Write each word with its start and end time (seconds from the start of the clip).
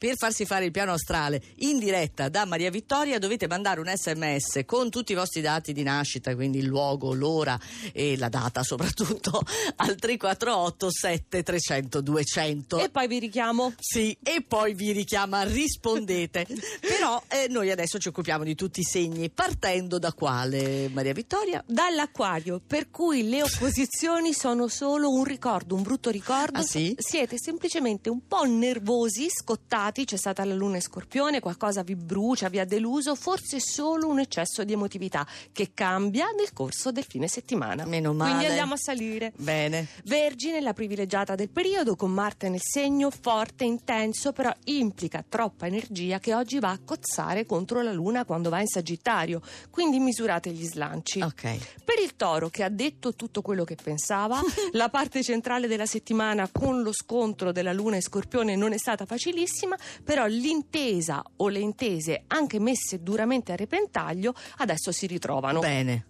per 0.00 0.16
farsi 0.16 0.46
fare 0.46 0.64
il 0.64 0.70
piano 0.70 0.94
astrale 0.94 1.42
in 1.56 1.78
diretta 1.78 2.30
da 2.30 2.46
Maria 2.46 2.70
Vittoria 2.70 3.18
dovete 3.18 3.46
mandare 3.46 3.80
un 3.80 3.92
sms 3.94 4.62
con 4.64 4.88
tutti 4.88 5.12
i 5.12 5.14
vostri 5.14 5.42
dati 5.42 5.74
di 5.74 5.82
nascita, 5.82 6.34
quindi 6.34 6.56
il 6.56 6.64
luogo, 6.64 7.12
l'ora 7.12 7.60
e 7.92 8.16
la 8.16 8.30
data 8.30 8.62
soprattutto, 8.62 9.42
al 9.76 9.96
348 9.96 10.90
7300 10.90 12.00
200. 12.00 12.78
E 12.78 12.88
poi 12.88 13.08
vi 13.08 13.18
richiamo. 13.18 13.74
Sì, 13.78 14.16
e 14.22 14.40
poi 14.40 14.72
vi 14.72 14.92
richiama, 14.92 15.42
rispondete. 15.42 16.46
Però 16.80 17.22
eh, 17.28 17.48
noi 17.50 17.70
adesso 17.70 17.98
ci 17.98 18.08
occupiamo 18.08 18.42
di 18.42 18.54
tutti 18.54 18.80
i 18.80 18.84
segni, 18.84 19.28
partendo 19.28 19.98
da 19.98 20.14
quale, 20.14 20.88
Maria 20.88 21.12
Vittoria? 21.12 21.62
Dall'acquario, 21.66 22.58
per 22.66 22.90
cui 22.90 23.28
le 23.28 23.42
opposizioni 23.42 24.32
sono 24.32 24.66
solo 24.68 25.10
un 25.10 25.24
ricordo, 25.24 25.74
un 25.74 25.82
brutto 25.82 26.08
ricordo. 26.08 26.60
Ah, 26.60 26.62
sì? 26.62 26.94
Siete 26.96 27.36
semplicemente 27.38 28.08
un 28.08 28.26
po' 28.26 28.44
nervosi, 28.44 29.28
scottati, 29.28 29.88
c'è 29.92 30.16
stata 30.16 30.44
la 30.44 30.54
luna 30.54 30.76
in 30.76 30.82
scorpione, 30.82 31.40
qualcosa 31.40 31.82
vi 31.82 31.94
brucia, 31.96 32.48
vi 32.48 32.58
ha 32.58 32.64
deluso, 32.64 33.14
forse 33.14 33.60
solo 33.60 34.08
un 34.08 34.20
eccesso 34.20 34.64
di 34.64 34.72
emotività 34.72 35.26
che 35.52 35.70
cambia 35.74 36.26
nel 36.36 36.52
corso 36.52 36.92
del 36.92 37.04
fine 37.04 37.28
settimana. 37.28 37.84
Meno 37.84 38.12
male. 38.12 38.30
Quindi 38.30 38.46
andiamo 38.46 38.74
a 38.74 38.76
salire. 38.76 39.32
Bene. 39.36 39.88
Vergine, 40.04 40.60
la 40.60 40.72
privilegiata 40.72 41.34
del 41.34 41.50
periodo, 41.50 41.96
con 41.96 42.10
Marte 42.10 42.48
nel 42.48 42.60
segno, 42.62 43.10
forte, 43.10 43.64
intenso, 43.64 44.32
però 44.32 44.52
implica 44.64 45.24
troppa 45.28 45.66
energia 45.66 46.18
che 46.18 46.34
oggi 46.34 46.58
va 46.58 46.70
a 46.70 46.78
cozzare 46.84 47.46
contro 47.46 47.82
la 47.82 47.92
Luna 47.92 48.24
quando 48.24 48.50
va 48.50 48.60
in 48.60 48.66
Sagittario. 48.66 49.40
Quindi 49.70 49.98
misurate 49.98 50.50
gli 50.50 50.64
slanci. 50.64 51.20
Ok. 51.20 51.58
Per 51.84 51.98
il 52.02 52.16
toro 52.16 52.48
che 52.48 52.62
ha 52.62 52.68
detto 52.68 53.14
tutto 53.14 53.42
quello 53.42 53.64
che 53.64 53.76
pensava, 53.80 54.40
la 54.72 54.88
parte 54.88 55.22
centrale 55.22 55.66
della 55.66 55.86
settimana 55.86 56.48
con 56.50 56.82
lo 56.82 56.92
scontro 56.92 57.52
della 57.52 57.72
Luna 57.72 57.96
e 57.96 58.00
Scorpione 58.00 58.56
non 58.56 58.72
è 58.72 58.78
stata 58.78 59.06
facilissima, 59.06 59.76
però 60.04 60.26
l'intesa 60.26 61.22
o 61.36 61.48
le 61.48 61.60
intese, 61.60 62.24
anche 62.28 62.58
messe 62.58 63.02
duramente 63.02 63.52
a 63.52 63.56
repentaglio, 63.56 64.34
adesso 64.58 64.92
si 64.92 65.06
ritrovano. 65.06 65.60
Bene. 65.60 66.09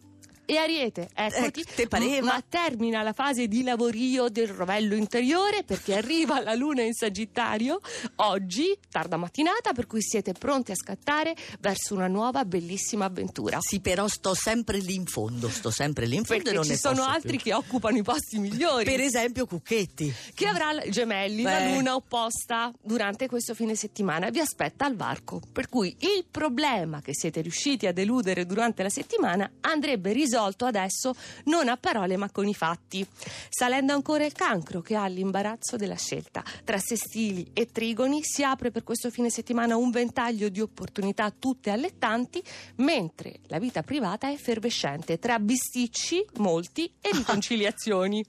E 0.51 0.57
Ariete, 0.57 1.09
eccoti, 1.15 1.61
Eh, 1.61 1.75
te 1.77 1.87
pareva? 1.87 2.27
ma 2.27 2.43
termina 2.49 3.03
la 3.05 3.13
fase 3.13 3.47
di 3.47 3.63
lavorio 3.63 4.29
del 4.29 4.49
rovello 4.49 4.97
interiore 4.97 5.63
perché 5.63 5.95
arriva 5.95 6.41
la 6.43 6.55
luna 6.55 6.83
in 6.83 6.93
Sagittario 6.93 7.79
oggi, 8.17 8.77
tarda 8.91 9.17
mattinata, 9.17 9.73
per 9.73 9.87
cui 9.87 10.03
siete 10.03 10.33
pronti 10.33 10.73
a 10.73 10.75
scattare 10.75 11.37
verso 11.61 11.95
una 11.95 12.09
nuova 12.09 12.45
bellissima 12.45 13.05
avventura. 13.05 13.59
Sì, 13.61 13.79
però 13.79 14.09
sto 14.09 14.35
sempre 14.35 14.79
lì 14.79 14.97
in 14.97 15.05
fondo, 15.07 15.49
sto 15.49 15.71
sempre 15.71 16.07
lì 16.07 16.17
in 16.17 16.25
fondo 16.25 16.43
Perché 16.43 16.51
e 16.51 16.59
non 16.59 16.65
ci 16.65 16.71
ne 16.71 16.77
sono 16.79 17.05
altri 17.05 17.37
più. 17.37 17.45
che 17.45 17.55
occupano 17.55 17.99
i 17.99 18.03
posti 18.03 18.39
migliori. 18.41 18.85
Per 18.87 19.01
esempio 19.01 19.47
Cucchetti. 19.47 20.13
Chi 20.35 20.47
avrà 20.47 20.77
gemelli, 20.89 21.43
la 21.43 21.59
Beh. 21.59 21.75
luna 21.75 21.95
opposta 21.95 22.73
durante 22.83 23.29
questo 23.29 23.55
fine 23.55 23.77
settimana 23.77 24.31
vi 24.31 24.41
aspetta 24.41 24.85
al 24.85 24.97
varco. 24.97 25.41
Per 25.53 25.69
cui 25.69 25.95
il 26.01 26.25
problema 26.29 27.01
che 27.01 27.15
siete 27.15 27.41
riusciti 27.41 27.87
a 27.87 27.93
deludere 27.93 28.47
durante 28.47 28.83
la 28.83 28.91
settimana 28.91 29.49
andrebbe 29.61 30.11
risolto 30.13 30.39
adesso 30.47 31.15
non 31.45 31.69
a 31.69 31.77
parole 31.77 32.17
ma 32.17 32.31
con 32.31 32.47
i 32.47 32.55
fatti. 32.55 33.07
Salendo 33.49 33.93
ancora 33.93 34.25
il 34.25 34.33
cancro 34.33 34.81
che 34.81 34.97
ha 34.97 35.07
l'imbarazzo 35.07 35.77
della 35.77 35.97
scelta. 35.97 36.43
Tra 36.65 36.79
sestili 36.79 37.51
e 37.53 37.71
trigoni 37.71 38.21
si 38.23 38.43
apre 38.43 38.71
per 38.71 38.85
questo 38.85 39.11
fine 39.11 39.31
settimana 39.31 39.77
un 39.77 39.91
ventaglio 39.91 40.49
di 40.49 40.61
opportunità 40.61 41.31
tutte 41.31 41.71
allettanti, 41.71 42.43
mentre 42.77 43.41
la 43.47 43.59
vita 43.59 43.83
privata 43.83 44.29
è 44.29 44.33
effervescente 44.33 45.19
tra 45.19 45.39
bisticci, 45.39 46.25
molti 46.39 46.91
e 47.01 47.11
riconciliazioni. 47.13 48.25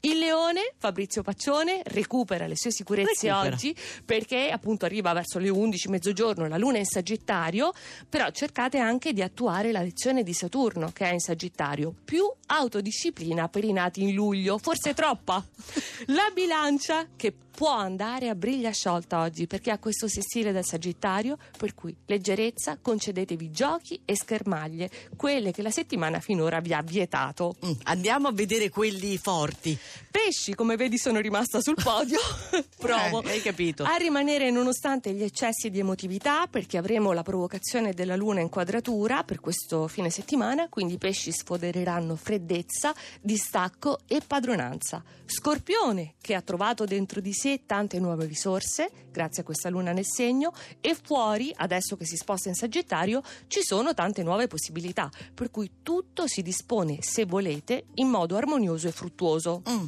Il 0.00 0.18
leone, 0.18 0.74
Fabrizio 0.78 1.22
Paccione, 1.22 1.82
recupera 1.84 2.46
le 2.46 2.56
sue 2.56 2.70
sicurezze 2.70 3.28
Recupera. 3.28 3.54
oggi 3.54 3.74
perché 4.04 4.50
appunto 4.50 4.84
arriva 4.84 5.12
verso 5.12 5.38
le 5.38 5.48
11, 5.48 5.88
mezzogiorno, 5.88 6.48
la 6.48 6.56
luna 6.56 6.76
è 6.76 6.80
in 6.80 6.86
Sagittario, 6.86 7.72
però 8.08 8.30
cercate 8.30 8.78
anche 8.78 9.12
di 9.12 9.22
attuare 9.22 9.72
la 9.72 9.82
lezione 9.82 10.22
di 10.22 10.32
Saturno 10.32 10.90
che 10.92 11.06
è 11.06 11.12
in 11.12 11.20
Sagittario, 11.20 11.49
più 12.04 12.30
autodisciplina 12.46 13.48
per 13.48 13.64
i 13.64 13.72
nati 13.72 14.02
in 14.02 14.14
luglio, 14.14 14.58
forse 14.58 14.94
troppa. 14.94 15.44
La 16.06 16.30
bilancia 16.32 17.06
che 17.16 17.34
può 17.60 17.72
andare 17.72 18.30
a 18.30 18.34
briglia 18.34 18.70
sciolta 18.70 19.20
oggi 19.20 19.46
perché 19.46 19.70
ha 19.70 19.78
questo 19.78 20.08
sestile 20.08 20.50
del 20.50 20.64
Sagittario, 20.64 21.36
per 21.58 21.74
cui 21.74 21.94
leggerezza, 22.06 22.78
concedetevi 22.80 23.50
giochi 23.50 24.00
e 24.06 24.16
schermaglie, 24.16 24.88
quelle 25.14 25.52
che 25.52 25.60
la 25.60 25.70
settimana 25.70 26.20
finora 26.20 26.60
vi 26.60 26.72
ha 26.72 26.80
vietato. 26.80 27.56
Mm, 27.62 27.72
Andiamo 27.82 28.28
a 28.28 28.32
vedere 28.32 28.70
quelli 28.70 29.18
forti. 29.18 29.78
Pesci, 30.10 30.54
come 30.54 30.76
vedi, 30.76 30.96
sono 30.96 31.20
rimasta 31.20 31.60
sul 31.60 31.74
podio. 31.74 32.18
Provo. 32.80 33.22
Eh, 33.24 33.32
hai 33.32 33.42
capito. 33.42 33.84
A 33.84 33.96
rimanere 33.96 34.50
nonostante 34.50 35.12
gli 35.12 35.22
eccessi 35.22 35.68
di 35.68 35.80
emotività, 35.80 36.46
perché 36.46 36.78
avremo 36.78 37.12
la 37.12 37.22
provocazione 37.22 37.92
della 37.92 38.16
luna 38.16 38.40
in 38.40 38.48
quadratura 38.48 39.22
per 39.22 39.38
questo 39.38 39.86
fine 39.86 40.08
settimana, 40.08 40.70
quindi 40.70 40.94
i 40.94 40.98
pesci 40.98 41.30
sfodereranno 41.30 42.16
freddezza, 42.16 42.94
distacco 43.20 43.98
e 44.06 44.22
padronanza. 44.26 45.04
Scorpione, 45.26 46.14
che 46.22 46.34
ha 46.34 46.40
trovato 46.40 46.86
dentro 46.86 47.20
di 47.20 47.34
sé 47.34 47.49
tante 47.66 47.98
nuove 47.98 48.26
risorse, 48.26 48.90
grazie 49.10 49.42
a 49.42 49.44
questa 49.44 49.68
luna 49.68 49.92
nel 49.92 50.06
segno, 50.06 50.52
e 50.80 50.96
fuori, 51.00 51.52
adesso 51.54 51.96
che 51.96 52.04
si 52.04 52.16
sposta 52.16 52.48
in 52.48 52.54
Sagittario, 52.54 53.22
ci 53.46 53.62
sono 53.62 53.94
tante 53.94 54.22
nuove 54.22 54.46
possibilità, 54.46 55.10
per 55.34 55.50
cui 55.50 55.70
tutto 55.82 56.26
si 56.26 56.42
dispone, 56.42 56.98
se 57.00 57.24
volete, 57.24 57.86
in 57.94 58.08
modo 58.08 58.36
armonioso 58.36 58.88
e 58.88 58.92
fruttuoso. 58.92 59.62
Mm. 59.68 59.84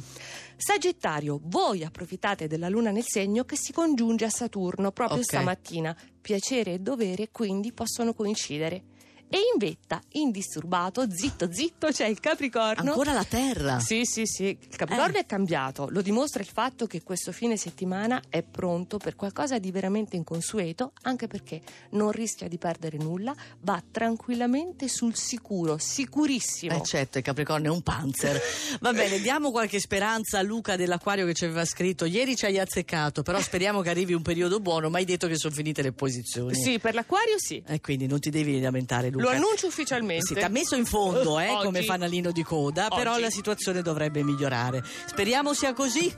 Sagittario, 0.55 1.39
voi 1.43 1.83
approfittate 1.83 2.47
della 2.47 2.69
luna 2.69 2.91
nel 2.91 3.03
segno 3.05 3.43
che 3.43 3.57
si 3.57 3.73
congiunge 3.73 4.25
a 4.25 4.29
Saturno 4.29 4.91
proprio 4.91 5.19
Ok. 5.19 5.25
stamattina. 5.25 5.97
Piacere 6.21 6.73
e 6.73 6.79
dovere 6.79 7.29
quindi 7.31 7.73
possono 7.73 8.13
coincidere. 8.13 8.83
E 9.33 9.37
in 9.51 9.57
vetta, 9.57 9.99
indisturbato, 10.11 11.09
zitto 11.09 11.51
zitto, 11.51 11.87
c'è 11.87 12.05
il 12.05 12.19
Capricorno. 12.19 12.91
Ancora 12.91 13.13
la 13.13 13.23
terra. 13.23 13.79
Sì, 13.79 14.05
sì, 14.05 14.27
sì, 14.27 14.55
il 14.59 14.75
Capricorno 14.75 15.17
Eh. 15.17 15.21
è 15.21 15.25
cambiato, 15.25 15.87
lo 15.89 16.03
dimostra 16.03 16.43
il 16.43 16.47
fatto 16.47 16.85
che 16.85 17.01
questo 17.01 17.31
fine 17.31 17.57
settimana 17.57 18.21
è 18.29 18.43
pronto 18.43 18.99
per 18.99 19.15
qualcosa 19.15 19.57
di 19.57 19.71
veramente 19.71 20.15
inconsueto, 20.17 20.91
anche 21.01 21.25
perché 21.25 21.63
non 21.93 22.11
rischia 22.11 22.47
di 22.47 22.59
perdere 22.59 22.97
nulla, 22.97 23.33
va 23.61 23.81
tranquillamente 23.89 24.87
sul 24.87 25.15
sicuro, 25.15 25.79
sicurissimo. 25.79 26.75
Eh 26.75 26.83
certo, 26.83 27.17
il 27.17 27.23
Capricorno 27.23 27.65
è 27.65 27.69
un 27.71 27.81
panzer. 27.81 28.39
Va 28.81 28.93
bene, 28.93 29.19
diamo 29.19 29.49
qualche 29.49 29.79
speranza 29.79 30.37
a 30.37 30.41
Luca 30.43 30.75
dell'Acquario 30.75 31.25
che 31.25 31.33
ci 31.33 31.45
aveva 31.45 31.65
scritto. 31.65 32.05
Ieri 32.05 32.35
ci 32.35 32.45
hai 32.45 32.59
azzeccato, 32.59 33.23
però 33.23 33.41
speriamo 33.41 33.81
che 33.81 33.89
arrivi 33.89 34.13
un 34.13 34.21
periodo 34.21 34.59
buono, 34.59 34.91
ma 34.91 34.99
hai 34.99 35.05
detto 35.05 35.25
che 35.25 35.37
sono 35.37 35.55
finite 35.55 35.81
le 35.81 35.91
posizioni. 35.91 36.53
Sì, 36.53 36.77
per 36.77 36.93
l'Aquario 36.93 37.39
sì. 37.39 37.63
E 37.65 37.81
quindi 37.81 38.05
non 38.05 38.19
ti 38.19 38.29
devi 38.29 38.61
lamentare, 38.61 39.09
Luca. 39.09 39.21
Lo 39.23 39.29
annuncio 39.29 39.67
ufficialmente. 39.67 40.33
Ti 40.33 40.41
ha 40.41 40.49
messo 40.49 40.75
in 40.75 40.85
fondo, 40.85 41.39
eh, 41.39 41.57
come 41.63 41.83
fanalino 41.83 42.31
di 42.31 42.43
coda, 42.43 42.89
però 42.89 43.13
Oggi. 43.13 43.21
la 43.21 43.29
situazione 43.29 43.81
dovrebbe 43.81 44.23
migliorare. 44.23 44.83
Speriamo 45.05 45.53
sia 45.53 45.73
così. 45.73 46.13